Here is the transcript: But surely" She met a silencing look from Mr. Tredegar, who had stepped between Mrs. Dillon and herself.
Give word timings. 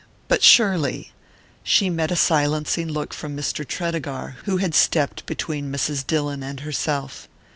But 0.27 0.41
surely" 0.41 1.11
She 1.63 1.91
met 1.91 2.09
a 2.09 2.15
silencing 2.15 2.87
look 2.89 3.13
from 3.13 3.37
Mr. 3.37 3.63
Tredegar, 3.63 4.37
who 4.45 4.57
had 4.57 4.73
stepped 4.73 5.27
between 5.27 5.71
Mrs. 5.71 6.07
Dillon 6.07 6.41
and 6.41 6.61
herself. 6.61 7.27